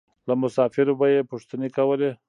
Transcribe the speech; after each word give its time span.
له 0.27 0.33
مسافرو 0.41 0.93
به 0.99 1.05
یې 1.13 1.27
پوښتنې 1.31 1.69
کولې. 1.77 2.11